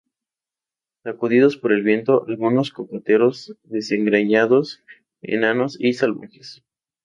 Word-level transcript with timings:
sacudidos 1.03 1.57
por 1.57 1.71
el 1.71 1.83
viento, 1.83 2.25
algunos 2.27 2.71
cocoteros 2.71 3.55
desgreñados, 3.61 4.81
enanos 5.21 5.77
y 5.79 5.93
salvajes. 5.93 6.63